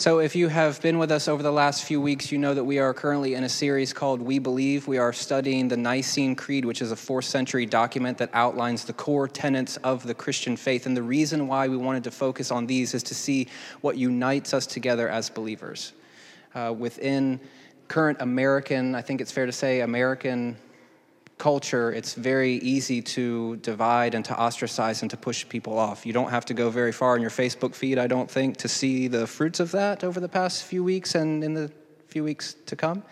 [0.00, 2.64] So, if you have been with us over the last few weeks, you know that
[2.64, 4.88] we are currently in a series called We Believe.
[4.88, 8.94] We are studying the Nicene Creed, which is a fourth century document that outlines the
[8.94, 10.86] core tenets of the Christian faith.
[10.86, 13.48] And the reason why we wanted to focus on these is to see
[13.82, 15.92] what unites us together as believers.
[16.54, 17.38] Uh, within
[17.88, 20.56] current American, I think it's fair to say, American
[21.40, 26.06] culture, it's very easy to divide and to ostracize and to push people off.
[26.06, 28.68] You don't have to go very far in your Facebook feed, I don't think, to
[28.68, 31.72] see the fruits of that over the past few weeks and in the
[32.06, 33.02] few weeks to come.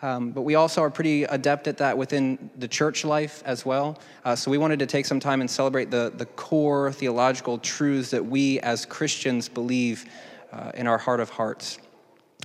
[0.00, 3.98] Um, but we also are pretty adept at that within the church life as well.
[4.24, 8.10] Uh, so we wanted to take some time and celebrate the, the core theological truths
[8.10, 10.06] that we as Christians believe
[10.52, 11.78] uh, in our heart of hearts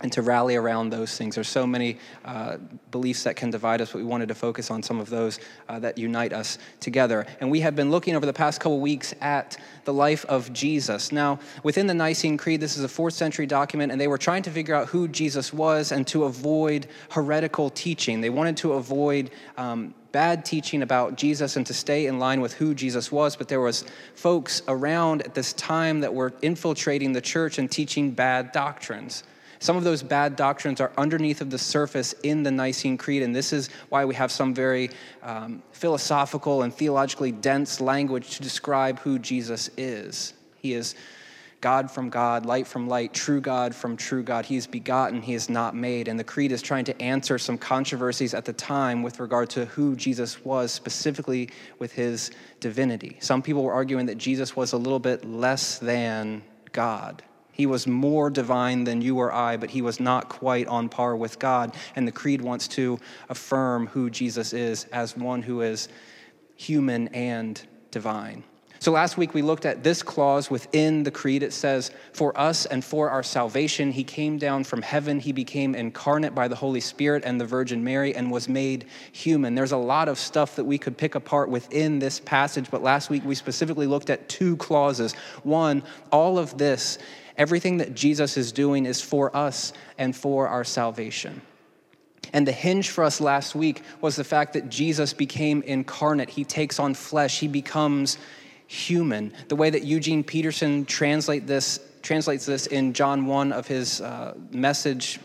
[0.02, 1.36] and to rally around those things.
[1.36, 2.58] There's so many uh,
[2.90, 5.78] beliefs that can divide us, but we wanted to focus on some of those uh,
[5.80, 7.28] that unite us together.
[7.40, 11.12] And we have been looking over the past couple weeks at the life of Jesus.
[11.12, 14.42] Now, within the Nicene Creed, this is a fourth century document, and they were trying
[14.44, 18.20] to figure out who Jesus was and to avoid heretical teaching.
[18.20, 22.54] They wanted to avoid um, bad teaching about Jesus and to stay in line with
[22.54, 23.86] who Jesus was, but there was
[24.16, 29.24] folks around at this time that were infiltrating the church and teaching bad doctrines.
[29.64, 33.34] Some of those bad doctrines are underneath of the surface in the Nicene Creed, and
[33.34, 34.90] this is why we have some very
[35.22, 40.34] um, philosophical and theologically dense language to describe who Jesus is.
[40.58, 40.96] He is
[41.62, 44.46] God from God, light from light, true God from true God.
[44.46, 46.10] He is begotten, he is not made.
[46.10, 49.64] And the Creed is trying to answer some controversies at the time with regard to
[49.68, 53.16] who Jesus was, specifically with his divinity.
[53.22, 57.24] Some people were arguing that Jesus was a little bit less than God.
[57.54, 61.16] He was more divine than you or I, but he was not quite on par
[61.16, 61.76] with God.
[61.96, 65.88] And the Creed wants to affirm who Jesus is as one who is
[66.58, 67.62] human and
[67.92, 68.44] divine.
[68.84, 71.42] So last week we looked at this clause within the creed.
[71.42, 75.22] It says, For us and for our salvation, he came down from heaven.
[75.22, 79.56] He became incarnate by the Holy Spirit and the Virgin Mary and was made human.
[79.56, 83.10] There's a lot of stuff that we could pick apart within this passage, but last
[83.10, 85.14] week we specifically looked at two clauses.
[85.44, 86.98] One, all of this
[87.38, 91.42] Everything that Jesus is doing is for us and for our salvation.
[92.32, 96.30] And the hinge for us last week was the fact that Jesus became incarnate.
[96.30, 98.18] He takes on flesh, he becomes
[98.68, 99.34] human.
[99.50, 104.36] The way that Eugene Peterson translate this, translates this in John 1 of his uh,
[104.52, 105.20] message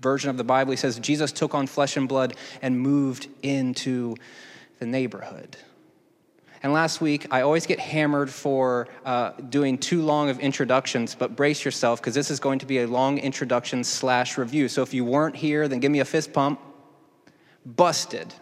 [0.00, 4.14] version of the Bible, he says, Jesus took on flesh and blood and moved into
[4.78, 5.56] the neighborhood.
[6.66, 11.36] And last week, I always get hammered for uh, doing too long of introductions, but
[11.36, 14.66] brace yourself because this is going to be a long introduction slash review.
[14.66, 16.58] So if you weren't here, then give me a fist pump.
[17.64, 18.34] Busted.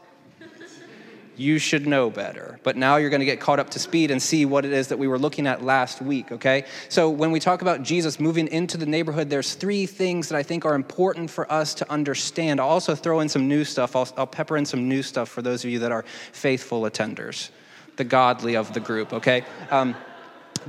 [1.36, 2.58] you should know better.
[2.62, 4.88] But now you're going to get caught up to speed and see what it is
[4.88, 6.64] that we were looking at last week, okay?
[6.88, 10.42] So when we talk about Jesus moving into the neighborhood, there's three things that I
[10.42, 12.58] think are important for us to understand.
[12.58, 13.94] I'll also throw in some new stuff.
[13.94, 17.50] I'll, I'll pepper in some new stuff for those of you that are faithful attenders
[17.96, 19.44] the godly of the group, okay?
[19.70, 19.94] Um,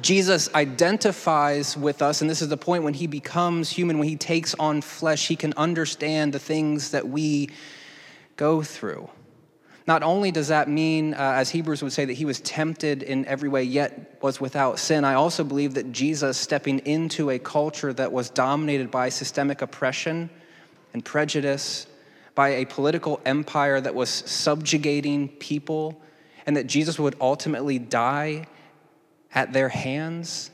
[0.02, 4.18] Jesus identifies with us, and this is the point when he becomes human, when he
[4.18, 7.50] takes on flesh, he can understand the things that we
[8.35, 9.09] go through.
[9.88, 13.25] Not only does that mean, uh, as Hebrews would say, that he was tempted in
[13.25, 17.94] every way, yet was without sin, I also believe that Jesus stepping into a culture
[17.94, 20.30] that was dominated by systemic oppression
[20.94, 21.88] and prejudice,
[22.34, 26.02] by a political empire that was subjugating people
[26.45, 28.47] and that Jesus would ultimately die
[29.33, 30.51] at their hands.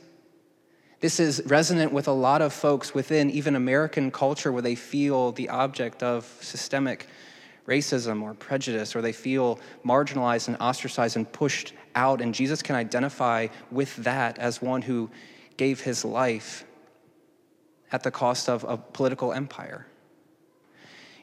[1.00, 5.32] This is resonant with a lot of folks within even American culture where they feel
[5.32, 7.06] the object of systemic
[7.66, 12.20] racism or prejudice, or they feel marginalized and ostracized and pushed out.
[12.20, 15.10] And Jesus can identify with that as one who
[15.56, 16.64] gave his life
[17.92, 19.86] at the cost of a political empire.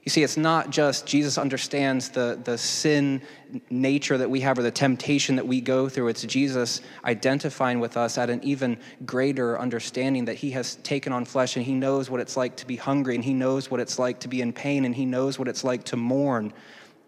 [0.05, 3.21] You see, it's not just Jesus understands the, the sin
[3.69, 6.07] nature that we have or the temptation that we go through.
[6.07, 11.25] It's Jesus identifying with us at an even greater understanding that he has taken on
[11.25, 13.99] flesh and he knows what it's like to be hungry and he knows what it's
[13.99, 16.53] like to be in pain and he knows what it's like to mourn.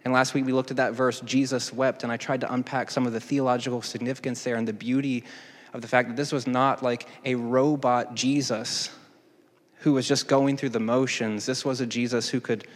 [0.03, 2.91] And last week we looked at that verse, Jesus wept, and I tried to unpack
[2.91, 5.23] some of the theological significance there and the beauty
[5.73, 8.89] of the fact that this was not like a robot Jesus
[9.81, 11.45] who was just going through the motions.
[11.45, 12.67] This was a Jesus who could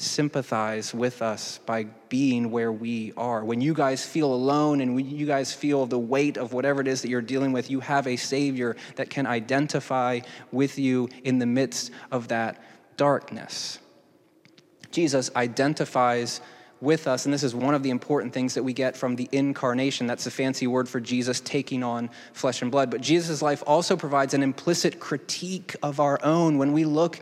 [0.00, 3.44] sympathize with us by being where we are.
[3.44, 6.88] When you guys feel alone and when you guys feel the weight of whatever it
[6.88, 10.20] is that you're dealing with, you have a Savior that can identify
[10.50, 12.62] with you in the midst of that
[12.96, 13.78] darkness.
[14.90, 16.40] Jesus identifies
[16.80, 17.26] with us.
[17.26, 20.06] And this is one of the important things that we get from the incarnation.
[20.06, 22.90] That's a fancy word for Jesus taking on flesh and blood.
[22.90, 26.56] But Jesus' life also provides an implicit critique of our own.
[26.56, 27.20] When we look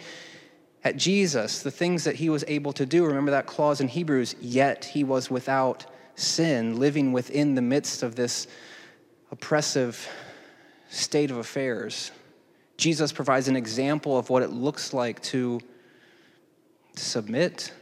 [0.84, 4.36] at Jesus, the things that he was able to do, remember that clause in Hebrews,
[4.40, 8.46] yet he was without sin, living within the midst of this
[9.30, 10.08] oppressive
[10.88, 12.10] state of affairs.
[12.76, 15.60] Jesus provides an example of what it looks like to
[16.94, 17.72] submit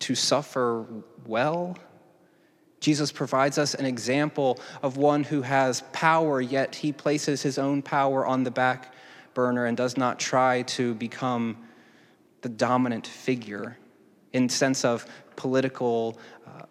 [0.00, 0.86] to suffer
[1.26, 1.76] well.
[2.80, 7.82] Jesus provides us an example of one who has power, yet he places his own
[7.82, 8.94] power on the back
[9.38, 11.56] burner and does not try to become
[12.40, 13.78] the dominant figure
[14.32, 15.06] in sense of
[15.36, 16.62] political uh,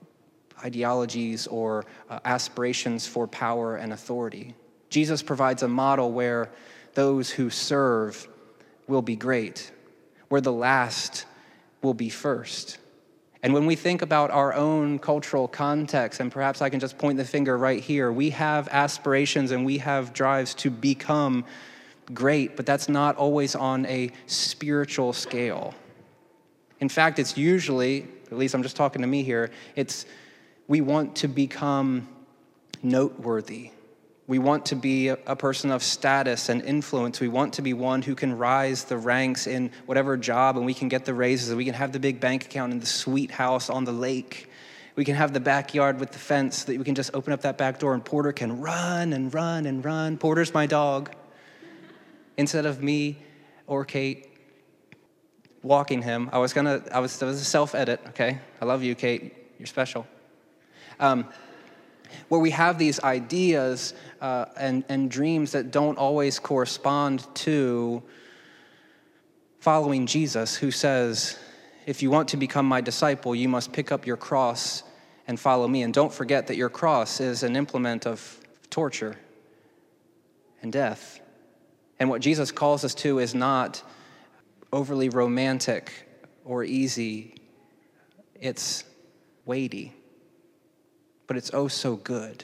[0.66, 4.54] ideologies or uh, aspirations for power and authority.
[4.90, 6.50] Jesus provides a model where
[6.94, 8.28] those who serve
[8.90, 9.72] will be great,
[10.28, 11.24] where the last
[11.82, 12.80] will be first.
[13.44, 17.18] And when we think about our own cultural context, and perhaps I can just point
[17.18, 21.46] the finger right here, we have aspirations and we have drives to become
[22.14, 25.74] great, but that's not always on a spiritual scale.
[26.80, 30.06] In fact, it's usually, at least I'm just talking to me here, it's
[30.68, 32.08] we want to become
[32.84, 33.72] noteworthy.
[34.28, 37.22] We want to be a, person of status and influence.
[37.22, 40.74] We want to be one who can rise the ranks in whatever job and we
[40.74, 43.70] can get the raises we can have the big bank account and the sweet house
[43.70, 44.50] on the lake.
[44.98, 47.58] We can have the backyard with the fence that we can just open up that
[47.58, 50.18] back door and Porter can run and run and run.
[50.18, 51.10] Porter's my dog.
[52.38, 53.18] Instead of me
[53.66, 54.28] or Kate
[55.64, 58.40] walking him, I was gonna, I was, that was a self edit, okay?
[58.62, 59.34] I love you, Kate.
[59.58, 60.06] You're special.
[61.00, 61.26] Um,
[62.30, 68.02] where we have these ideas uh, and, and dreams that don't always correspond to
[69.60, 71.38] following Jesus, who says,
[71.86, 74.84] If you want to become my disciple, you must pick up your cross
[75.28, 75.84] and follow me.
[75.84, 79.18] And don't forget that your cross is an implement of torture
[80.62, 81.20] and death.
[82.00, 83.82] And what Jesus calls us to is not
[84.72, 85.92] overly romantic
[86.46, 87.36] or easy,
[88.40, 88.84] it's
[89.46, 89.94] weighty
[91.28, 92.44] but it's oh so good.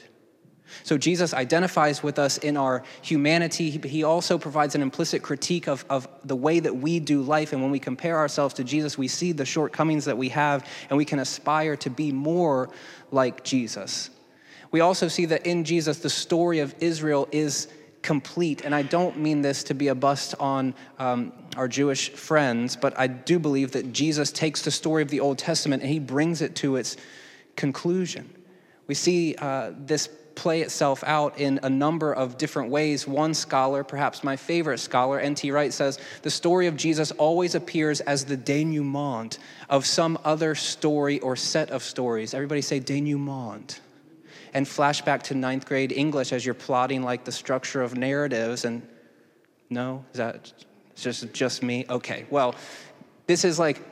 [0.82, 3.70] So Jesus identifies with us in our humanity.
[3.70, 7.52] He also provides an implicit critique of, of the way that we do life.
[7.52, 10.96] And when we compare ourselves to Jesus, we see the shortcomings that we have, and
[10.96, 12.70] we can aspire to be more
[13.10, 14.10] like Jesus.
[14.70, 17.68] We also see that in Jesus, the story of Israel is
[18.04, 18.64] complete.
[18.64, 22.96] And I don't mean this to be a bust on um, our Jewish friends, but
[22.98, 26.42] I do believe that Jesus takes the story of the Old Testament and he brings
[26.42, 26.96] it to its
[27.56, 28.30] conclusion.
[28.86, 33.06] We see uh, this play itself out in a number of different ways.
[33.06, 35.50] One scholar, perhaps my favorite scholar, N.T.
[35.50, 39.38] Wright, says the story of Jesus always appears as the denouement
[39.70, 42.34] of some other story or set of stories.
[42.34, 43.80] Everybody say denouement.
[44.54, 48.64] And flashback to ninth grade English as you're plotting like the structure of narratives.
[48.64, 48.86] And
[49.68, 50.52] no, is that
[50.94, 51.84] just just me?
[51.90, 52.54] Okay, well,
[53.26, 53.82] this is like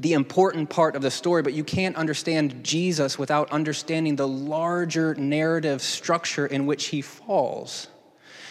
[0.00, 5.14] the important part of the story, but you can't understand Jesus without understanding the larger
[5.14, 7.88] narrative structure in which he falls.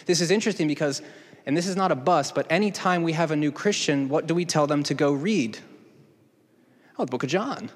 [0.06, 1.02] This is interesting because,
[1.46, 4.34] and this is not a bust, but anytime we have a new Christian, what do
[4.34, 5.60] we tell them to go read?
[6.98, 7.70] Oh, the book of John.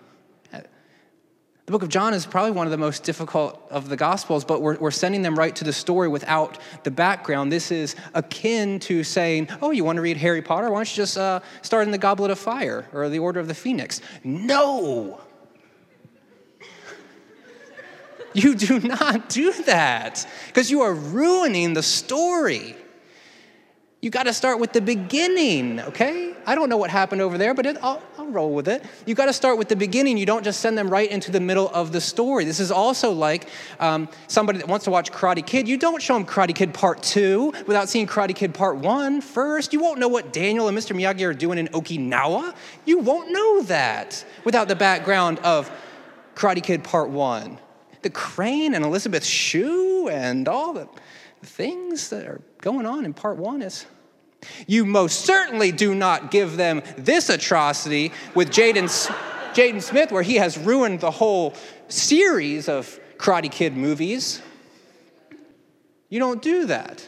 [1.67, 4.61] The book of John is probably one of the most difficult of the Gospels, but
[4.61, 7.51] we're, we're sending them right to the story without the background.
[7.51, 10.71] This is akin to saying, Oh, you want to read Harry Potter?
[10.71, 13.50] Why don't you just uh, start in the Goblet of Fire or the Order of
[13.50, 14.00] the Phoenix?
[14.24, 15.19] No!
[18.33, 22.75] You do not do that because you are ruining the story.
[24.00, 26.26] You got to start with the beginning, okay?
[26.48, 28.82] I don't know what happened over there, but it, I'll, I'll roll with it.
[29.06, 30.18] You've got to start with the beginning.
[30.18, 32.46] You don't just send them right into the middle of the story.
[32.46, 33.50] This is also like
[33.82, 35.68] um, somebody that wants to watch Karate Kid.
[35.68, 39.74] You don't show them Karate Kid Part 2 without seeing Karate Kid Part 1 first.
[39.74, 40.96] You won't know what Daniel and Mr.
[40.96, 42.56] Miyagi are doing in Okinawa.
[42.86, 45.70] You won't know that without the background of
[46.34, 47.60] Karate Kid Part 1.
[48.04, 50.88] The crane and Elizabeth Shue and all the
[51.44, 53.86] things that are going on in part one is
[54.67, 58.86] you most certainly do not give them this atrocity with Jaden,
[59.53, 61.53] Jaden Smith, where he has ruined the whole
[61.88, 64.41] series of Karate Kid movies.
[66.10, 67.08] You don't do that.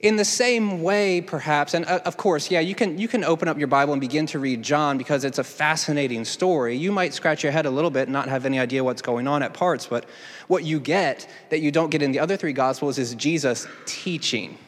[0.00, 3.48] In the same way, perhaps, and uh, of course, yeah, you can, you can open
[3.48, 6.76] up your Bible and begin to read John because it's a fascinating story.
[6.76, 9.26] You might scratch your head a little bit and not have any idea what's going
[9.26, 10.04] on at parts, but
[10.46, 14.58] what you get that you don't get in the other three Gospels is Jesus teaching.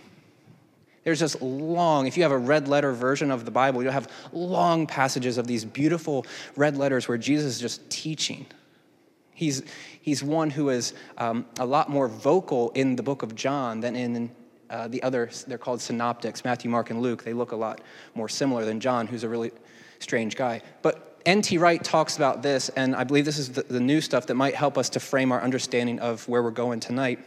[1.07, 4.11] There's just long, if you have a red letter version of the Bible, you'll have
[4.33, 8.45] long passages of these beautiful red letters where Jesus is just teaching.
[9.33, 9.63] He's,
[10.03, 13.95] he's one who is um, a lot more vocal in the book of John than
[13.95, 14.33] in
[14.69, 17.23] uh, the other, they're called synoptics, Matthew, Mark, and Luke.
[17.23, 17.83] They look a lot
[18.17, 19.53] more similar than John, who's a really
[20.01, 20.61] strange guy.
[20.83, 21.57] But N.T.
[21.59, 24.57] Wright talks about this, and I believe this is the, the new stuff that might
[24.57, 27.21] help us to frame our understanding of where we're going tonight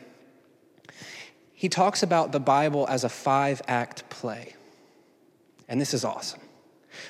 [1.59, 4.55] he talks about the Bible as a five act play.
[5.67, 6.39] And this is awesome.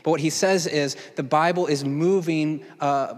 [0.01, 3.13] But what he says is the Bible is moving uh,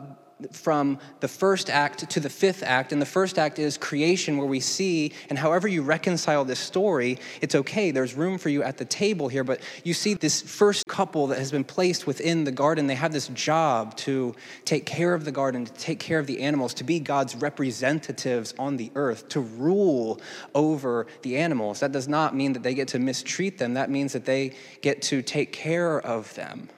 [0.52, 2.92] from the first act to the fifth act.
[2.92, 7.18] And the first act is creation, where we see, and however you reconcile this story,
[7.42, 7.92] it's okay.
[7.92, 9.44] There's room for you at the table here.
[9.44, 12.88] But you see this first couple that has been placed within the garden.
[12.88, 16.42] They have this job to take care of the garden, to take care of the
[16.42, 20.22] animals, to be God's representatives on the earth, to rule
[20.56, 21.80] over the animals.
[21.80, 25.02] That does not mean that they get to mistreat them, that means that they get
[25.04, 26.70] to take care of them.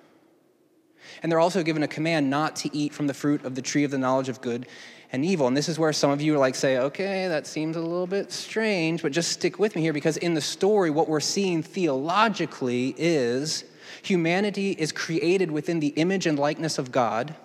[1.21, 3.83] And they're also given a command not to eat from the fruit of the tree
[3.83, 4.67] of the knowledge of good
[5.11, 5.47] and evil.
[5.47, 8.07] And this is where some of you are like, say, okay, that seems a little
[8.07, 11.61] bit strange, but just stick with me here because in the story, what we're seeing
[11.61, 13.63] theologically is
[14.01, 17.35] humanity is created within the image and likeness of God.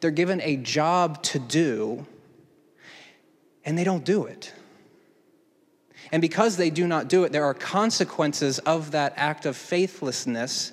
[0.00, 2.06] They're given a job to do,
[3.64, 4.52] and they don't do it.
[6.12, 10.72] And because they do not do it, there are consequences of that act of faithlessness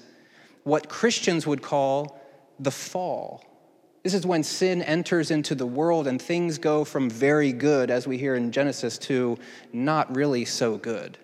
[0.64, 2.20] what Christians would call
[2.60, 3.44] the fall.
[4.04, 8.06] This is when sin enters into the world and things go from very good, as
[8.06, 9.38] we hear in Genesis, to
[9.72, 11.18] not really so good.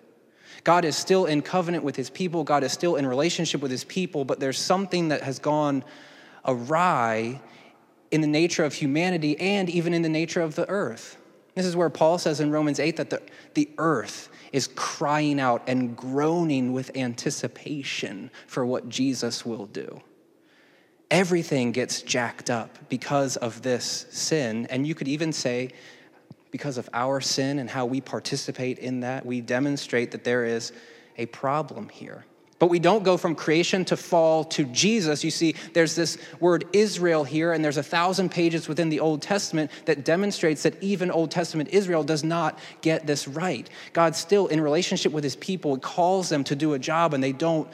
[0.64, 3.84] God is still in covenant with his people, God is still in relationship with his
[3.84, 5.84] people, but there's something that has gone
[6.44, 7.40] awry
[8.10, 11.16] in the nature of humanity and even in the nature of the earth.
[11.54, 13.22] This is where Paul says in Romans 8 that the,
[13.54, 20.00] the earth is crying out and groaning with anticipation for what Jesus will do.
[21.10, 24.66] Everything gets jacked up because of this sin.
[24.70, 25.70] And you could even say,
[26.50, 30.72] because of our sin and how we participate in that, we demonstrate that there is
[31.16, 32.24] a problem here.
[32.60, 35.24] But we don't go from creation to fall to Jesus.
[35.24, 39.22] You see, there's this word Israel here, and there's a thousand pages within the Old
[39.22, 43.68] Testament that demonstrates that even Old Testament Israel does not get this right.
[43.94, 47.32] God still, in relationship with his people, calls them to do a job, and they
[47.32, 47.66] don't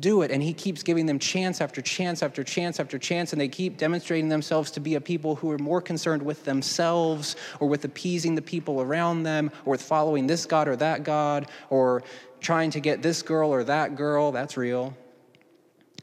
[0.00, 0.32] do it.
[0.32, 3.76] And he keeps giving them chance after chance after chance after chance, and they keep
[3.76, 8.34] demonstrating themselves to be a people who are more concerned with themselves or with appeasing
[8.34, 12.02] the people around them or with following this God or that God or
[12.42, 14.32] trying to get this girl or that girl.
[14.32, 14.96] That's real.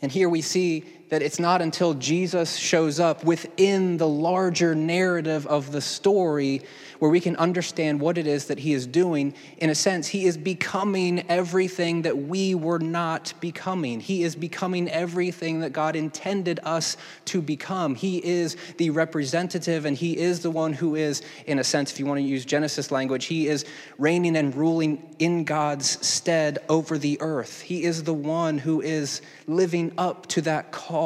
[0.01, 5.45] And here we see that it's not until Jesus shows up within the larger narrative
[5.47, 6.61] of the story
[6.99, 9.33] where we can understand what it is that he is doing.
[9.57, 14.01] In a sense, he is becoming everything that we were not becoming.
[14.01, 17.95] He is becoming everything that God intended us to become.
[17.95, 21.99] He is the representative, and he is the one who is, in a sense, if
[21.99, 23.65] you want to use Genesis language, he is
[23.97, 27.61] reigning and ruling in God's stead over the earth.
[27.61, 30.98] He is the one who is living up to that call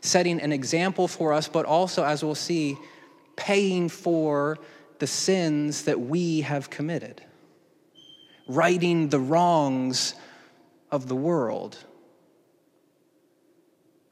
[0.00, 2.76] setting an example for us, but also, as we'll see,
[3.36, 4.58] paying for
[4.98, 7.22] the sins that we have committed,
[8.46, 10.14] righting the wrongs
[10.90, 11.76] of the world.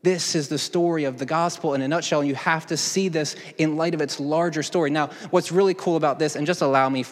[0.02, 3.08] This is the story of the gospel in a nutshell, and you have to see
[3.08, 4.90] this in light of its larger story.
[4.90, 7.04] Now, what's really cool about this, and just allow me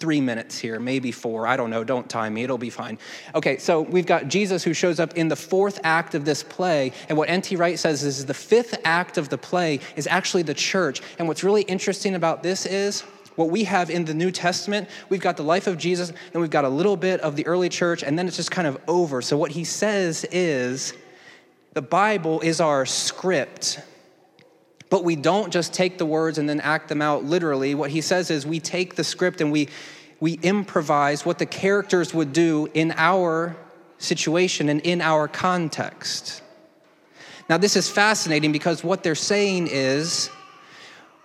[0.00, 1.46] three minutes here, maybe four.
[1.46, 1.84] I don't know.
[1.84, 2.44] Don't time me.
[2.44, 2.98] It'll be fine.
[3.34, 6.92] Okay, so we've got Jesus who shows up in the fourth act of this play.
[7.08, 7.56] And what N.T.
[7.56, 11.02] Wright says is the fifth act of the play is actually the church.
[11.18, 13.02] And what's really interesting about this is
[13.36, 16.50] what we have in the New Testament, we've got the life of Jesus, and we've
[16.50, 19.22] got a little bit of the early church, and then it's just kind of over.
[19.22, 20.92] So what he says is
[21.72, 23.80] the Bible is our script.
[24.90, 27.74] But we don't just take the words and then act them out literally.
[27.74, 29.68] What he says is we take the script and we,
[30.20, 33.56] we improvise what the characters would do in our
[33.98, 36.42] situation and in our context.
[37.48, 40.30] Now, this is fascinating because what they're saying is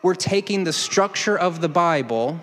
[0.02, 2.40] we're taking the structure of the Bible,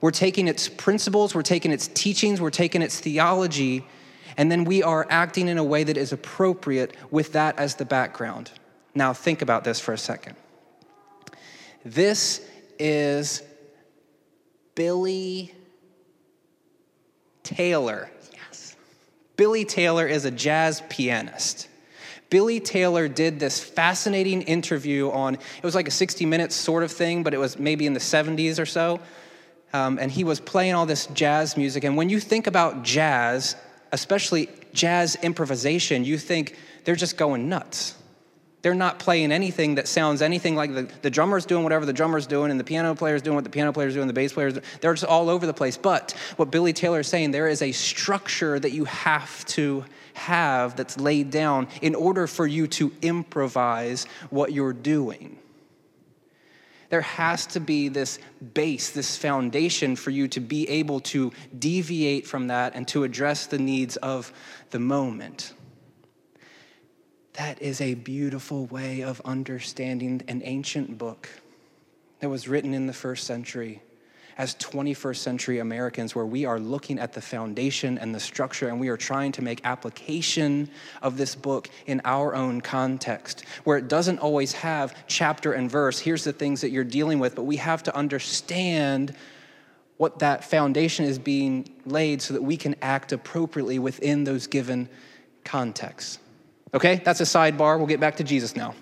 [0.00, 3.86] we're taking its principles, we're taking its teachings, we're taking its theology,
[4.36, 7.84] and then we are acting in a way that is appropriate with that as the
[7.84, 8.50] background.
[8.94, 10.36] Now, think about this for a second.
[11.84, 12.40] This
[12.78, 13.42] is
[14.74, 15.54] Billy
[17.42, 18.10] Taylor.
[18.32, 18.76] Yes.
[19.36, 21.68] Billy Taylor is a jazz pianist.
[22.30, 26.90] Billy Taylor did this fascinating interview on, it was like a 60 minutes sort of
[26.90, 29.00] thing, but it was maybe in the 70s or so.
[29.74, 31.82] um, and he was playing all this jazz music.
[31.82, 33.56] And when you think about jazz,
[33.92, 37.96] especially jazz improvisation, you think they're just going nuts.
[38.64, 42.26] They're not playing anything that sounds anything like the, the drummer's doing whatever the drummer's
[42.26, 44.54] doing, and the piano player's doing what the piano player's doing, and the bass player's
[44.54, 44.64] doing.
[44.80, 45.76] They're just all over the place.
[45.76, 50.76] But what Billy Taylor is saying, there is a structure that you have to have
[50.76, 55.38] that's laid down in order for you to improvise what you're doing.
[56.88, 58.18] There has to be this
[58.54, 63.44] base, this foundation for you to be able to deviate from that and to address
[63.44, 64.32] the needs of
[64.70, 65.52] the moment.
[67.34, 71.28] That is a beautiful way of understanding an ancient book
[72.20, 73.82] that was written in the first century
[74.36, 78.80] as 21st century Americans, where we are looking at the foundation and the structure, and
[78.80, 80.68] we are trying to make application
[81.02, 85.98] of this book in our own context, where it doesn't always have chapter and verse.
[85.98, 89.14] Here's the things that you're dealing with, but we have to understand
[89.96, 94.88] what that foundation is being laid so that we can act appropriately within those given
[95.44, 96.18] contexts.
[96.74, 97.78] Okay, that's a sidebar.
[97.78, 98.74] We'll get back to Jesus now.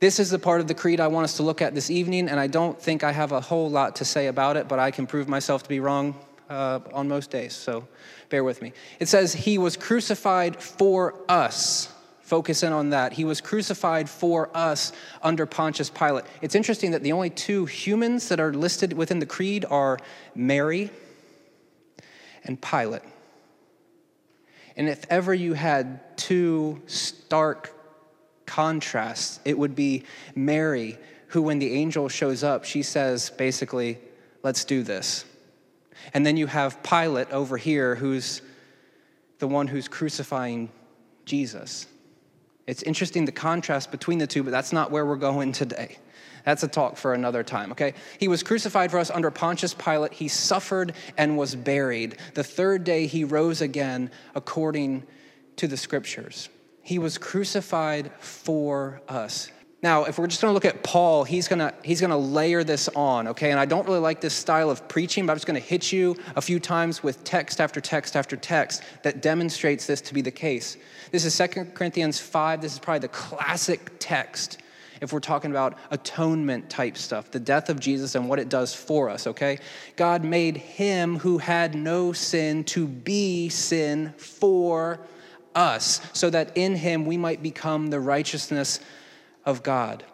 [0.00, 2.30] This is the part of the creed I want us to look at this evening,
[2.30, 4.90] and I don't think I have a whole lot to say about it, but I
[4.90, 6.16] can prove myself to be wrong
[6.48, 7.86] uh, on most days, so
[8.30, 8.72] bear with me.
[9.00, 11.92] It says, He was crucified for us.
[12.22, 13.12] Focus in on that.
[13.12, 14.92] He was crucified for us
[15.22, 16.24] under Pontius Pilate.
[16.40, 19.98] It's interesting that the only two humans that are listed within the creed are
[20.34, 20.90] Mary
[22.44, 23.02] and Pilate.
[24.78, 27.74] And if ever you had two stark
[28.46, 30.04] contrasts, it would be
[30.36, 30.96] Mary,
[31.28, 33.98] who, when the angel shows up, she says, basically,
[34.44, 35.24] let's do this.
[36.14, 38.40] And then you have Pilate over here, who's
[39.40, 40.70] the one who's crucifying
[41.24, 41.86] Jesus.
[42.68, 45.98] It's interesting the contrast between the two, but that's not where we're going today.
[46.48, 47.92] That's a talk for another time, okay?
[48.18, 50.14] He was crucified for us under Pontius Pilate.
[50.14, 52.16] He suffered and was buried.
[52.32, 55.02] The third day he rose again according
[55.56, 56.48] to the scriptures.
[56.80, 59.50] He was crucified for us.
[59.82, 63.28] Now, if we're just gonna look at Paul, he's gonna, he's gonna layer this on,
[63.28, 63.50] okay?
[63.50, 66.16] And I don't really like this style of preaching, but I'm just gonna hit you
[66.34, 70.30] a few times with text after text after text that demonstrates this to be the
[70.30, 70.78] case.
[71.12, 72.62] This is 2 Corinthians 5.
[72.62, 74.62] This is probably the classic text
[75.00, 78.74] if we're talking about atonement type stuff, the death of Jesus and what it does
[78.74, 79.58] for us, okay?
[79.96, 85.00] God made him who had no sin to be sin for
[85.54, 88.80] us, so that in him we might become the righteousness
[89.44, 90.04] of God.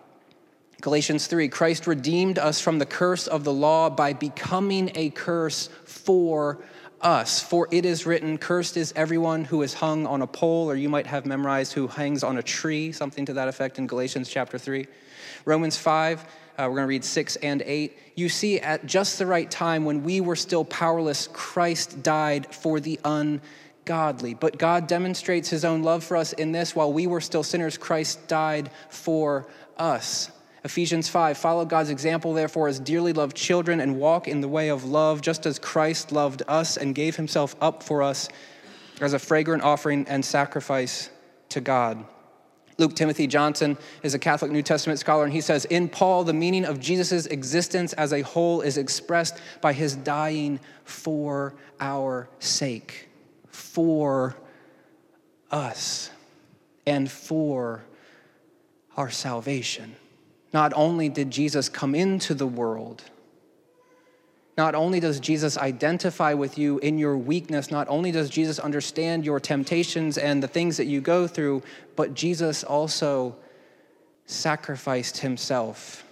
[0.80, 5.68] Galatians 3 Christ redeemed us from the curse of the law by becoming a curse
[5.86, 6.68] for us.
[7.04, 10.88] For it is written, Cursed is everyone who is hung on a pole, or you
[10.88, 14.56] might have memorized who hangs on a tree, something to that effect in Galatians chapter
[14.56, 14.86] 3.
[15.44, 16.26] Romans 5, uh,
[16.60, 17.98] we're going to read 6 and 8.
[18.14, 22.80] You see, at just the right time, when we were still powerless, Christ died for
[22.80, 24.32] the ungodly.
[24.32, 27.76] But God demonstrates his own love for us in this while we were still sinners,
[27.76, 30.30] Christ died for us.
[30.64, 34.70] Ephesians 5 Follow God's example, therefore, as dearly loved children, and walk in the way
[34.70, 38.28] of love, just as Christ loved us and gave himself up for us
[39.00, 41.10] as a fragrant offering and sacrifice
[41.50, 42.04] to God.
[42.76, 46.32] Luke Timothy Johnson is a Catholic New Testament scholar, and he says In Paul, the
[46.32, 53.08] meaning of Jesus' existence as a whole is expressed by his dying for our sake,
[53.48, 54.34] for
[55.50, 56.10] us,
[56.86, 57.84] and for
[58.96, 59.94] our salvation.
[60.54, 63.02] Not only did Jesus come into the world,
[64.56, 69.24] not only does Jesus identify with you in your weakness, not only does Jesus understand
[69.24, 71.64] your temptations and the things that you go through,
[71.96, 73.34] but Jesus also
[74.26, 76.04] sacrificed himself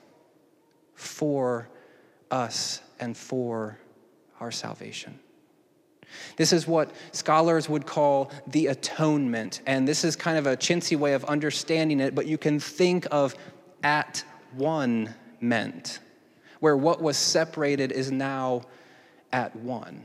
[0.96, 1.68] for
[2.33, 3.78] us and for
[4.40, 5.20] our salvation.
[6.37, 9.62] This is what scholars would call the atonement.
[9.66, 13.07] And this is kind of a chintzy way of understanding it, but you can think
[13.12, 13.37] of
[13.85, 15.98] at one meant,
[16.60, 18.62] where what was separated is now
[19.32, 20.04] at one,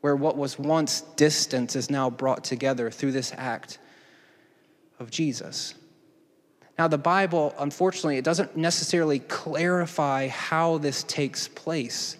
[0.00, 3.78] where what was once distant is now brought together through this act
[4.98, 5.74] of Jesus.
[6.78, 12.16] Now, the Bible, unfortunately, it doesn't necessarily clarify how this takes place,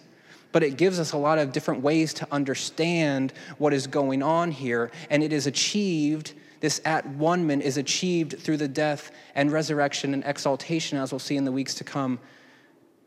[0.51, 4.51] but it gives us a lot of different ways to understand what is going on
[4.51, 9.51] here, and it is achieved this at one man is achieved through the death and
[9.51, 12.19] resurrection and exaltation, as we'll see in the weeks to come,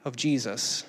[0.04, 0.84] of Jesus.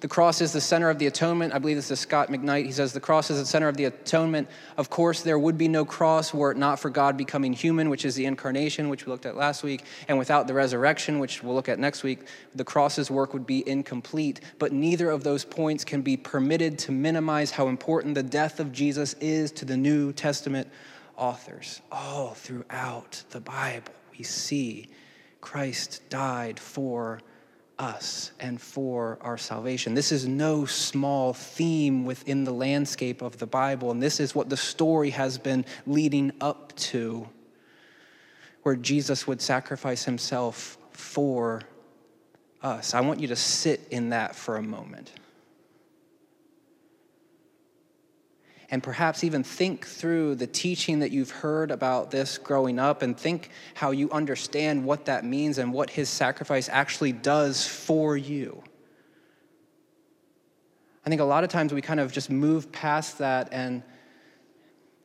[0.00, 1.52] The cross is the center of the atonement.
[1.52, 2.66] I believe this is Scot McKnight.
[2.66, 4.48] He says the cross is the center of the atonement.
[4.76, 8.04] Of course, there would be no cross were it not for God becoming human, which
[8.04, 9.82] is the incarnation, which we looked at last week.
[10.06, 13.68] And without the resurrection, which we'll look at next week, the cross's work would be
[13.68, 14.40] incomplete.
[14.60, 18.70] But neither of those points can be permitted to minimize how important the death of
[18.70, 20.68] Jesus is to the New Testament
[21.18, 21.82] authors.
[21.92, 24.88] All throughout the Bible, we see
[25.40, 27.20] Christ died for
[27.78, 29.94] us and for our salvation.
[29.94, 34.48] This is no small theme within the landscape of the Bible, and this is what
[34.48, 37.28] the story has been leading up to,
[38.62, 41.62] where Jesus would sacrifice himself for
[42.62, 42.94] us.
[42.94, 45.12] I want you to sit in that for a moment.
[48.70, 53.16] And perhaps even think through the teaching that you've heard about this growing up and
[53.16, 58.62] think how you understand what that means and what his sacrifice actually does for you.
[61.06, 63.82] I think a lot of times we kind of just move past that and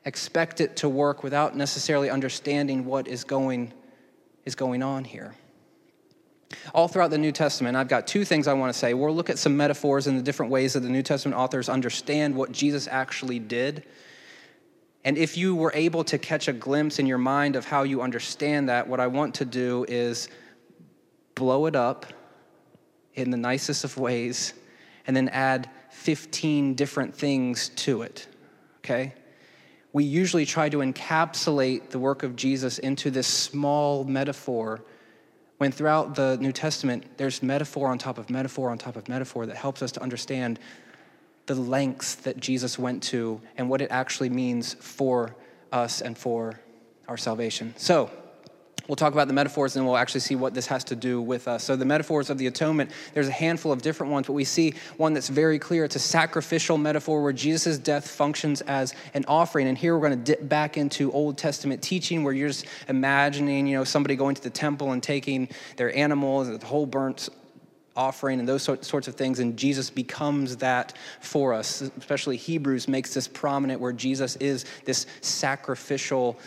[0.03, 3.71] expect it to work without necessarily understanding what is going,
[4.43, 5.35] is going on here.
[6.73, 8.93] All throughout the New Testament, I've got two things I want to say.
[8.93, 12.35] We'll look at some metaphors and the different ways that the New Testament authors understand
[12.35, 13.83] what Jesus actually did.
[15.05, 18.01] And if you were able to catch a glimpse in your mind of how you
[18.01, 20.29] understand that, what I want to do is
[21.35, 22.05] blow it up
[23.15, 24.53] in the nicest of ways
[25.05, 28.27] and then add 15 different things to it.
[28.77, 29.13] Okay?
[29.91, 34.81] We usually try to encapsulate the work of Jesus into this small metaphor
[35.63, 39.45] when throughout the New Testament, there's metaphor on top of metaphor on top of metaphor
[39.45, 40.59] that helps us to understand
[41.45, 45.33] the lengths that Jesus went to and what it actually means for
[45.71, 46.59] us and for
[47.07, 47.73] our salvation.
[47.77, 48.11] So,
[48.87, 51.47] We'll talk about the metaphors and we'll actually see what this has to do with
[51.47, 51.63] us.
[51.63, 54.73] So, the metaphors of the atonement, there's a handful of different ones, but we see
[54.97, 55.85] one that's very clear.
[55.85, 59.67] It's a sacrificial metaphor where Jesus' death functions as an offering.
[59.67, 63.67] And here we're going to dip back into Old Testament teaching where you're just imagining,
[63.67, 67.29] you know, somebody going to the temple and taking their animals, the whole burnt
[67.95, 73.13] offering and those sorts of things and jesus becomes that for us especially hebrews makes
[73.13, 76.39] this prominent where jesus is this sacrificial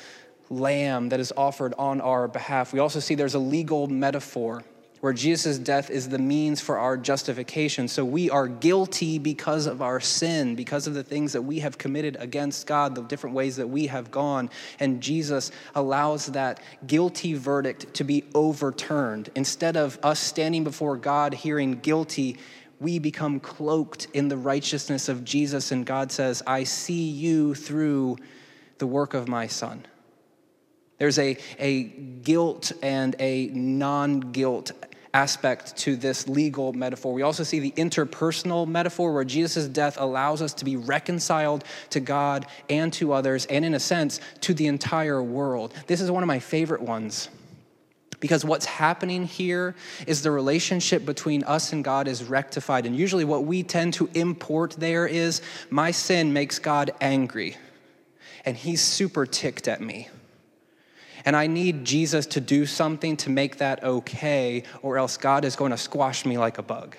[0.51, 2.73] lamb that is offered on our behalf.
[2.73, 4.63] We also see there's a legal metaphor
[5.01, 7.87] where Jesus' death is the means for our justification.
[7.87, 11.77] So we are guilty because of our sin, because of the things that we have
[11.77, 14.51] committed against God, the different ways that we have gone.
[14.81, 19.31] And Jesus allows that guilty verdict to be overturned.
[19.35, 22.39] Instead of us standing before God hearing guilty,
[22.81, 28.17] we become cloaked in the righteousness of Jesus, and God says, I see you through
[28.79, 29.87] the work of my Son.
[30.99, 34.73] There's a, a guilt and a non guilt
[35.17, 37.15] aspect to this legal metaphor.
[37.15, 42.01] We also see the interpersonal metaphor where Jesus' death allows us to be reconciled to
[42.01, 45.73] God and to others, and in a sense, to the entire world.
[45.87, 47.31] This is one of my favorite ones.
[48.21, 49.75] Because what's happening here
[50.07, 52.87] is the relationship between us and God is rectified.
[52.87, 57.57] And usually, what we tend to import there is my sin makes God angry,
[58.45, 60.09] and he's super ticked at me.
[61.27, 65.57] And I need Jesus to do something to make that okay, or else God is
[65.57, 66.97] going to squash me like a bug.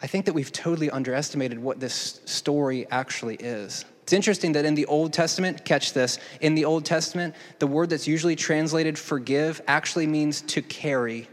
[0.00, 3.84] I think that we've totally underestimated what this story actually is.
[4.04, 7.90] It's interesting that in the Old Testament, catch this, in the Old Testament, the word
[7.90, 11.28] that's usually translated forgive actually means to carry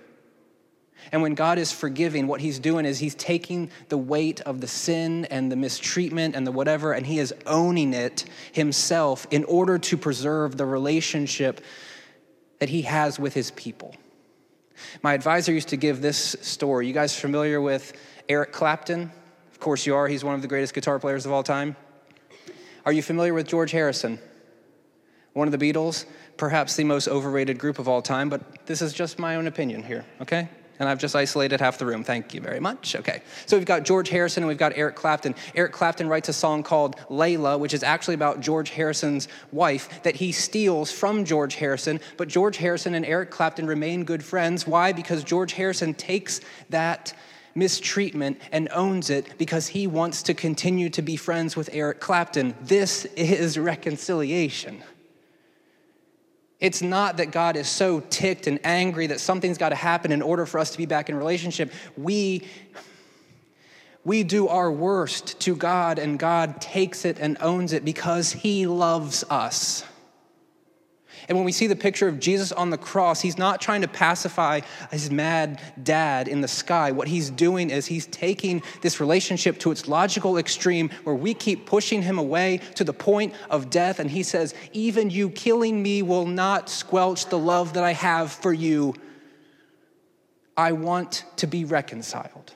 [1.11, 4.67] and when God is forgiving, what he's doing is he's taking the weight of the
[4.67, 9.77] sin and the mistreatment and the whatever, and he is owning it himself in order
[9.77, 11.61] to preserve the relationship
[12.59, 13.95] that he has with his people.
[15.01, 16.87] My advisor used to give this story.
[16.87, 17.93] You guys familiar with
[18.27, 19.11] Eric Clapton?
[19.51, 20.07] Of course you are.
[20.07, 21.75] He's one of the greatest guitar players of all time.
[22.85, 24.19] Are you familiar with George Harrison?
[25.33, 26.05] One of the Beatles,
[26.37, 29.83] perhaps the most overrated group of all time, but this is just my own opinion
[29.83, 30.49] here, okay?
[30.79, 32.03] And I've just isolated half the room.
[32.03, 32.95] Thank you very much.
[32.95, 33.21] Okay.
[33.45, 35.35] So we've got George Harrison and we've got Eric Clapton.
[35.53, 40.15] Eric Clapton writes a song called Layla, which is actually about George Harrison's wife that
[40.15, 41.99] he steals from George Harrison.
[42.15, 44.65] But George Harrison and Eric Clapton remain good friends.
[44.65, 44.93] Why?
[44.93, 46.39] Because George Harrison takes
[46.69, 47.13] that
[47.55, 52.55] mistreatment and owns it because he wants to continue to be friends with Eric Clapton.
[52.61, 54.81] This is reconciliation.
[56.59, 60.21] It's not that God is so ticked and angry that something's got to happen in
[60.21, 61.71] order for us to be back in relationship.
[61.97, 62.43] We
[64.05, 68.65] we do our worst to God and God takes it and owns it because he
[68.65, 69.83] loves us.
[71.29, 73.87] And when we see the picture of Jesus on the cross, he's not trying to
[73.87, 74.61] pacify
[74.91, 76.91] his mad dad in the sky.
[76.91, 81.67] What he's doing is he's taking this relationship to its logical extreme where we keep
[81.67, 83.99] pushing him away to the point of death.
[83.99, 88.31] And he says, Even you killing me will not squelch the love that I have
[88.31, 88.95] for you.
[90.57, 92.53] I want to be reconciled.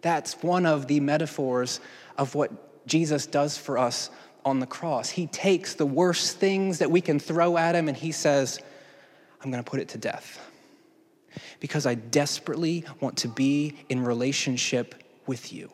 [0.00, 1.80] That's one of the metaphors
[2.16, 4.08] of what Jesus does for us
[4.46, 5.10] on the cross.
[5.10, 8.60] He takes the worst things that we can throw at him and he says,
[9.42, 10.40] I'm going to put it to death
[11.60, 14.94] because I desperately want to be in relationship
[15.26, 15.68] with you.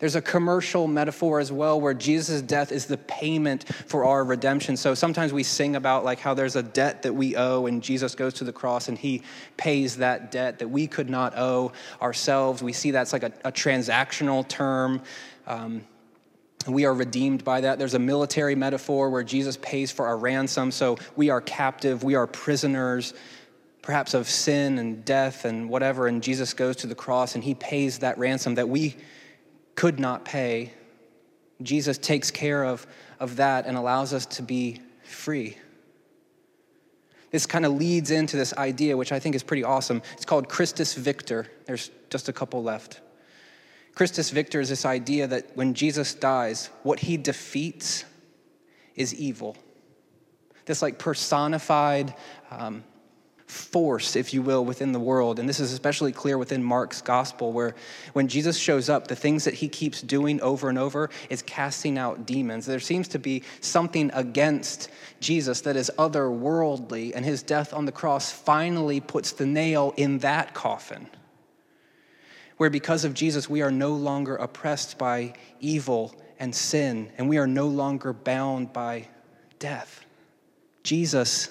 [0.00, 4.76] There's a commercial metaphor as well where Jesus' death is the payment for our redemption.
[4.78, 8.14] So sometimes we sing about like how there's a debt that we owe and Jesus
[8.14, 9.22] goes to the cross and he
[9.58, 12.62] pays that debt that we could not owe ourselves.
[12.62, 15.02] We see that's like a, a transactional term.
[15.46, 15.82] Um,
[16.66, 17.78] we are redeemed by that.
[17.78, 20.70] There's a military metaphor where Jesus pays for our ransom.
[20.70, 23.12] So we are captive, we are prisoners,
[23.82, 26.06] perhaps of sin and death and whatever.
[26.06, 28.96] And Jesus goes to the cross and he pays that ransom that we
[29.74, 30.72] could not pay.
[31.62, 32.86] Jesus takes care of,
[33.18, 35.56] of that and allows us to be free.
[37.30, 40.02] This kind of leads into this idea, which I think is pretty awesome.
[40.14, 41.46] It's called Christus Victor.
[41.66, 43.00] There's just a couple left.
[43.94, 48.04] Christus Victor is this idea that when Jesus dies, what he defeats
[48.96, 49.56] is evil.
[50.64, 52.14] This like personified
[52.50, 52.84] um,
[53.50, 55.38] force, if you will, within the world.
[55.38, 57.74] And this is especially clear within Mark's gospel, where
[58.12, 61.98] when Jesus shows up, the things that he keeps doing over and over is casting
[61.98, 62.64] out demons.
[62.64, 67.92] There seems to be something against Jesus that is otherworldly, and his death on the
[67.92, 71.08] cross finally puts the nail in that coffin.
[72.56, 77.38] Where because of Jesus, we are no longer oppressed by evil and sin, and we
[77.38, 79.08] are no longer bound by
[79.58, 80.04] death.
[80.82, 81.48] Jesus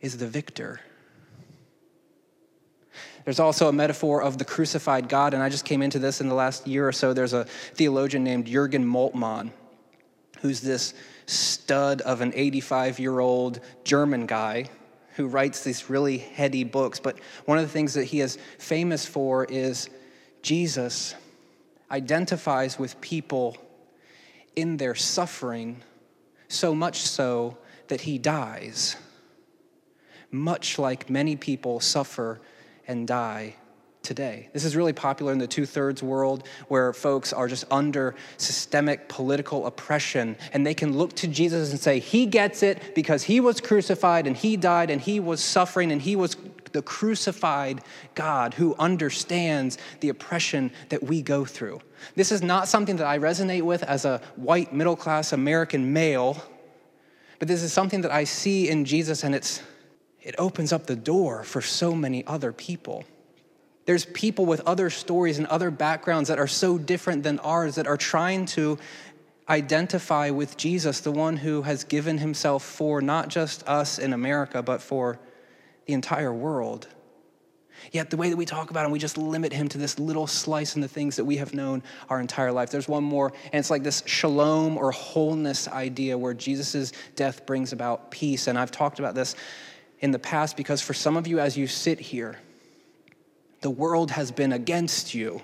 [0.00, 0.80] is the victor.
[3.26, 6.28] There's also a metaphor of the crucified God, and I just came into this in
[6.28, 7.12] the last year or so.
[7.12, 9.50] There's a theologian named Jurgen Moltmann,
[10.42, 10.94] who's this
[11.26, 14.70] stud of an 85 year old German guy
[15.16, 17.00] who writes these really heady books.
[17.00, 19.90] But one of the things that he is famous for is
[20.42, 21.16] Jesus
[21.90, 23.56] identifies with people
[24.54, 25.82] in their suffering,
[26.46, 27.58] so much so
[27.88, 28.94] that he dies,
[30.30, 32.40] much like many people suffer
[32.88, 33.56] and die
[34.06, 34.48] today.
[34.52, 39.08] This is really popular in the two thirds world where folks are just under systemic
[39.08, 43.40] political oppression and they can look to Jesus and say, He gets it because He
[43.40, 46.36] was crucified and He died and He was suffering and He was
[46.72, 47.80] the crucified
[48.14, 51.80] God who understands the oppression that we go through.
[52.14, 56.40] This is not something that I resonate with as a white middle class American male,
[57.40, 59.62] but this is something that I see in Jesus and it's
[60.26, 63.04] it opens up the door for so many other people.
[63.84, 67.86] There's people with other stories and other backgrounds that are so different than ours that
[67.86, 68.76] are trying to
[69.48, 74.64] identify with Jesus, the one who has given himself for not just us in America,
[74.64, 75.20] but for
[75.86, 76.88] the entire world.
[77.92, 80.26] Yet the way that we talk about him, we just limit him to this little
[80.26, 82.70] slice in the things that we have known our entire life.
[82.70, 87.72] There's one more, and it's like this shalom or wholeness idea where Jesus' death brings
[87.72, 88.48] about peace.
[88.48, 89.36] And I've talked about this
[90.00, 92.38] in the past because for some of you, as you sit here,
[93.60, 95.42] the world has been against you.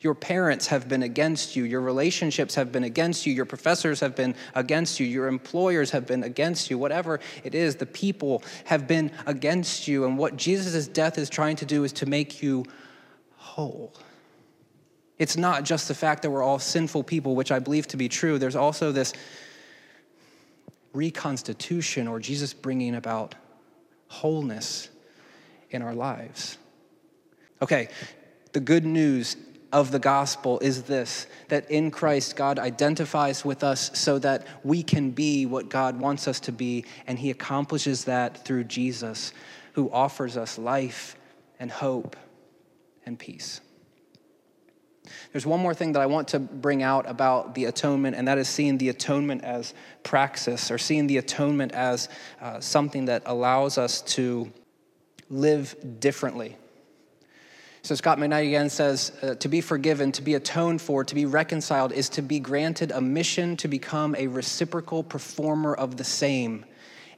[0.00, 1.62] Your parents have been against you.
[1.62, 3.32] Your relationships have been against you.
[3.32, 5.06] Your professors have been against you.
[5.06, 6.78] Your employers have been against you.
[6.78, 10.04] Whatever it is, the people have been against you.
[10.04, 12.64] And what Jesus' death is trying to do is to make you
[13.36, 13.94] whole.
[15.20, 18.08] It's not just the fact that we're all sinful people, which I believe to be
[18.08, 18.40] true.
[18.40, 19.12] There's also this
[20.92, 23.36] reconstitution or Jesus bringing about
[24.12, 24.90] wholeness
[25.70, 26.58] in our lives.
[27.62, 27.88] Okay,
[28.52, 29.36] the good news
[29.72, 34.82] of the gospel is this that in Christ, God identifies with us so that we
[34.82, 39.32] can be what God wants us to be, and He accomplishes that through Jesus,
[39.72, 41.16] who offers us life
[41.58, 42.16] and hope
[43.06, 43.60] and peace.
[45.32, 48.38] There's one more thing that I want to bring out about the atonement, and that
[48.38, 52.08] is seeing the atonement as praxis or seeing the atonement as
[52.40, 54.52] uh, something that allows us to
[55.28, 56.56] live differently.
[57.84, 61.26] So Scot McKnight again says uh, to be forgiven, to be atoned for, to be
[61.26, 66.64] reconciled is to be granted a mission to become a reciprocal performer of the same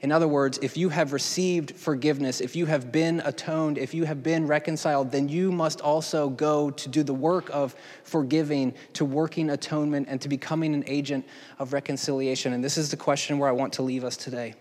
[0.05, 4.03] In other words, if you have received forgiveness, if you have been atoned, if you
[4.03, 9.03] have been reconciled, then you must also go to do the work of forgiving, to
[9.03, 11.25] working atonement, and to becoming an agent
[11.57, 12.53] of reconciliation.
[12.53, 14.53] And this is the question where I want to leave us today.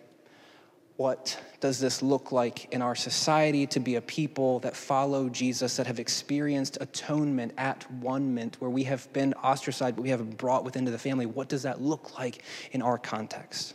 [0.96, 5.76] What does this look like in our society to be a people that follow Jesus,
[5.76, 10.20] that have experienced atonement at one mint, where we have been ostracized, but we have
[10.20, 11.26] been brought within the family?
[11.26, 13.74] What does that look like in our context?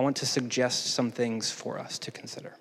[0.00, 2.56] I want to suggest some things for us to consider.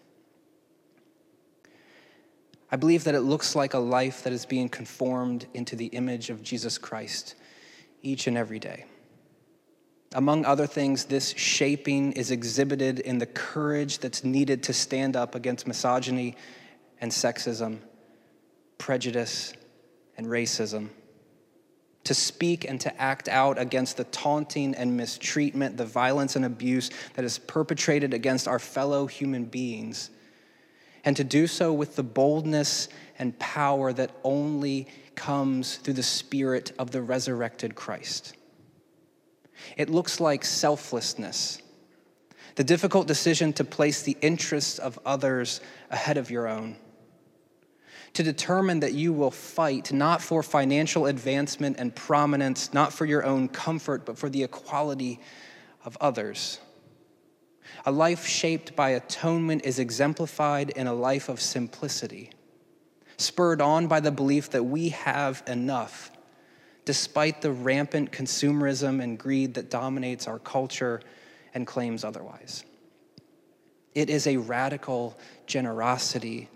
[2.70, 6.30] I believe that it looks like a life that is being conformed into the image
[6.30, 7.36] of Jesus Christ
[8.02, 8.88] each and every day.
[10.14, 15.34] Among other things, this shaping is exhibited in the courage that's needed to stand up
[15.34, 16.36] against misogyny
[17.00, 17.78] and sexism,
[18.78, 19.54] prejudice
[20.18, 20.90] and racism,
[22.10, 26.90] to speak and to act out against the taunting and mistreatment, the violence and abuse
[27.14, 30.10] that is perpetrated against our fellow human beings,
[31.06, 36.72] and to do so with the boldness and power that only comes through the Spirit
[36.80, 38.36] of the resurrected Christ.
[39.78, 41.62] It looks like selflessness,
[42.56, 46.76] the difficult decision to place the interests of others ahead of your own,
[48.14, 53.24] to determine that you will fight not for financial advancement and prominence, not for your
[53.24, 55.20] own comfort, but for the equality
[55.86, 56.60] of others.
[57.86, 62.32] A life shaped by atonement is exemplified in a life of simplicity,
[63.18, 66.12] spurred on by the belief that we have enough
[66.86, 71.00] despite the rampant consumerism and greed that dominates our culture
[71.54, 72.64] and claims otherwise.
[73.94, 76.50] It is a radical generosity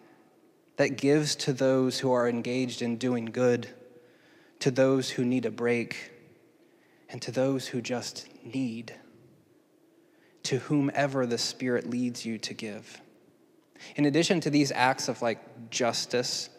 [0.78, 3.68] that gives to those who are engaged in doing good,
[4.60, 6.12] to those who need a break,
[7.10, 8.94] and to those who just need,
[10.44, 13.02] to whomever the Spirit leads you to give.
[13.96, 16.50] In addition to these acts of like justice,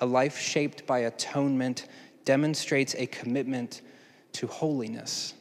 [0.00, 1.86] a life shaped by atonement
[2.24, 3.80] demonstrates a commitment
[4.32, 5.34] to holiness,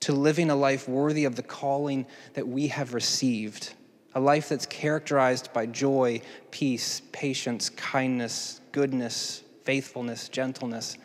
[0.00, 3.74] to living a life worthy of the calling that we have received,
[4.14, 6.20] a life that's characterized by joy,
[6.50, 10.98] peace, patience, kindness, goodness, faithfulness, gentleness,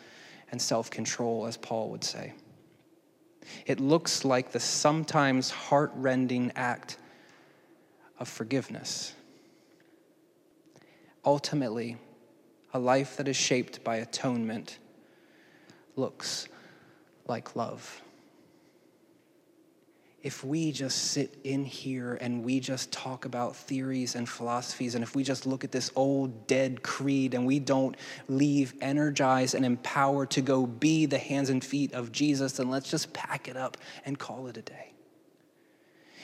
[0.50, 2.32] and self control, as Paul would say.
[3.66, 6.98] It looks like the sometimes heart rending act
[8.18, 9.14] of forgiveness.
[11.24, 11.96] Ultimately,
[12.74, 14.78] a life that is shaped by atonement
[15.96, 16.48] looks
[17.26, 18.02] like love.
[20.22, 25.04] If we just sit in here and we just talk about theories and philosophies, and
[25.04, 27.96] if we just look at this old dead creed and we don't
[28.28, 32.90] leave energized and empowered to go be the hands and feet of Jesus, then let's
[32.90, 34.92] just pack it up and call it a day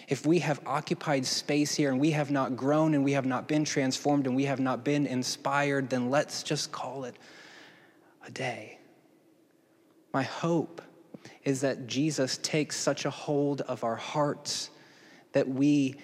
[0.09, 3.49] if we have occupied space here and we have not grown and we have not
[3.49, 7.17] been transformed and we have not been inspired, then let's just call it
[8.27, 8.79] a day.
[10.13, 10.83] My hope
[11.45, 14.71] is that Jesus takes such a hold of our hearts
[15.33, 15.97] that we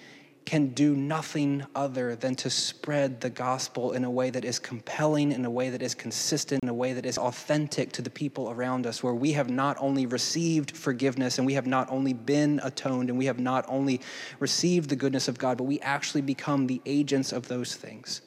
[0.45, 5.31] can do nothing other than to spread the gospel in a way that is compelling,
[5.31, 8.49] in a way that is consistent, in a way that is authentic to the people
[8.49, 12.59] around us, where we have not only received forgiveness and we have not only been
[12.63, 14.01] atoned and we have not only
[14.39, 18.21] received the goodness of God, but we actually become the agents of those things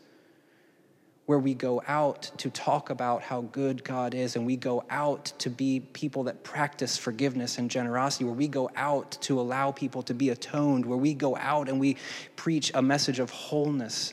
[1.26, 5.32] where we go out to talk about how good God is, and we go out
[5.38, 10.02] to be people that practice forgiveness and generosity, where we go out to allow people
[10.02, 11.96] to be atoned, where we go out and we
[12.36, 14.12] preach a message of wholeness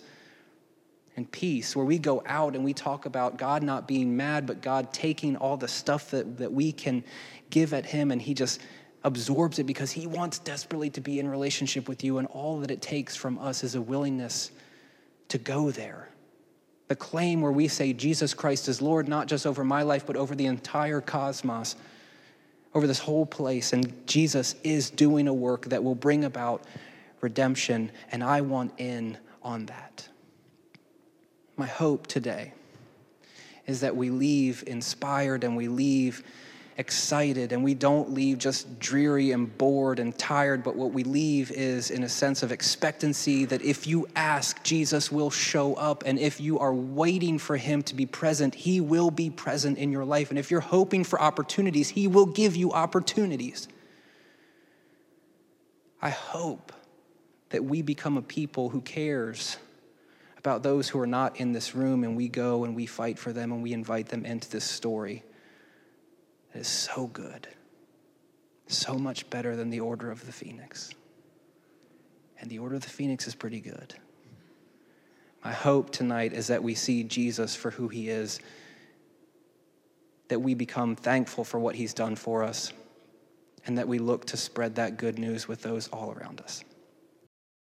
[1.18, 4.62] and peace, where we go out and we talk about God not being mad, but
[4.62, 7.04] God taking all the stuff that, that we can
[7.50, 8.62] give at Him, and He just
[9.04, 12.72] absorbs it because He wants desperately to be in relationship with you, and all that
[12.72, 14.52] it takes from us is a willingness
[15.28, 16.11] to go there
[16.92, 20.18] the claim where we say Jesus Christ is Lord, not just over my life, but
[20.18, 21.78] over the entire cosmos,
[22.74, 23.72] over this whole place.
[23.72, 26.66] And Jesus is doing a work that will bring about
[27.22, 30.10] redemption, and I want in on that.
[31.56, 32.52] My hope today
[33.68, 36.26] is that we leave inspired and we leave
[36.82, 41.52] excited and we don't leave just dreary and bored and tired, but what we leave
[41.52, 46.04] is in a sense of expectancy that if you ask, Jesus will show up.
[46.08, 49.92] And if you are waiting for him to be present, he will be present in
[49.92, 50.32] your life.
[50.32, 53.68] And if you're hoping for opportunities, he will give you opportunities.
[56.02, 56.74] I hope
[57.50, 59.58] that we become a people who cares
[60.40, 63.32] about those who are not in this room and we go and we fight for
[63.32, 65.24] them and we invite them into this story
[66.54, 67.48] is so good,
[68.68, 70.92] so much better than the order of the phoenix.
[72.42, 73.94] And the Order of the Phoenix is pretty good.
[75.46, 78.40] My hope tonight is that we see Jesus for who he is,
[80.28, 82.74] that we become thankful for what he's done for us,
[83.68, 86.64] and that we look to spread that good news with those all around us.